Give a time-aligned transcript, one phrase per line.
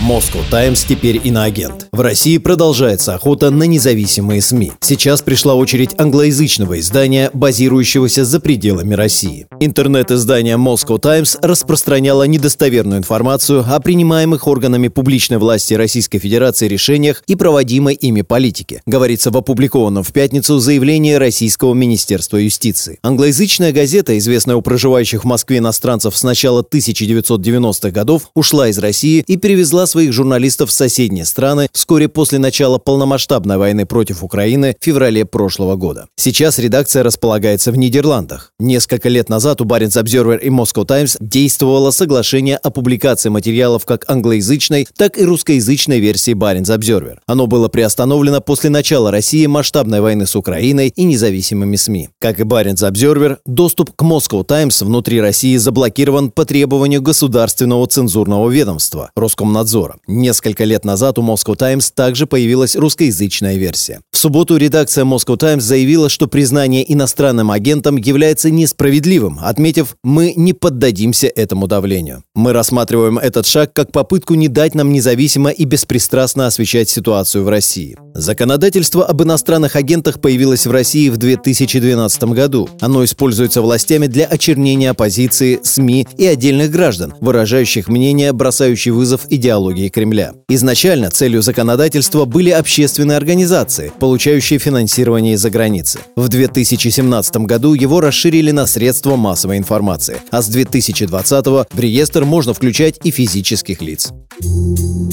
[0.00, 1.88] Moscow Times теперь иноагент.
[1.90, 4.72] В России продолжается охота на независимые СМИ.
[4.80, 9.46] Сейчас пришла очередь англоязычного издания, базирующегося за пределами России.
[9.58, 17.34] Интернет-издание Moscow Times распространяло недостоверную информацию о принимаемых органами публичной власти Российской Федерации решениях и
[17.34, 22.98] проводимой ими политике, говорится в опубликованном в пятницу заявлении Российского Министерства юстиции.
[23.02, 29.24] Англоязычная газета, известная у проживающих в Москве иностранцев с начала 1990-х годов, ушла из России
[29.26, 34.84] и перевезла своих журналистов в соседние страны вскоре после начала полномасштабной войны против Украины в
[34.84, 36.06] феврале прошлого года.
[36.16, 38.52] Сейчас редакция располагается в Нидерландах.
[38.58, 44.04] Несколько лет назад у Баренц Observer и Moscow Times действовало соглашение о публикации материалов как
[44.10, 47.18] англоязычной, так и русскоязычной версии Баренц Observer.
[47.26, 52.08] Оно было приостановлено после начала России масштабной войны с Украиной и независимыми СМИ.
[52.20, 58.50] Как и Баренц Observer, доступ к Moscow Times внутри России заблокирован по требованию государственного цензурного
[58.50, 59.96] ведомства Роскомнадзора обзора.
[60.06, 64.00] Несколько лет назад у Moscow Times также появилась русскоязычная версия.
[64.12, 70.52] В субботу редакция Moscow Times заявила, что признание иностранным агентом является несправедливым, отметив «мы не
[70.52, 72.22] поддадимся этому давлению».
[72.34, 77.48] Мы рассматриваем этот шаг как попытку не дать нам независимо и беспристрастно освещать ситуацию в
[77.48, 77.96] России.
[78.14, 82.68] Законодательство об иностранных агентах появилось в России в 2012 году.
[82.80, 89.65] Оно используется властями для очернения оппозиции, СМИ и отдельных граждан, выражающих мнение, бросающий вызов идеологии
[89.90, 90.32] Кремля.
[90.48, 96.00] Изначально целью законодательства были общественные организации, получающие финансирование из-за границы.
[96.16, 102.54] В 2017 году его расширили на средства массовой информации, а с 2020 в реестр можно
[102.54, 104.12] включать и физических лиц.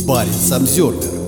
[0.06, 1.23] Баренц Обзервер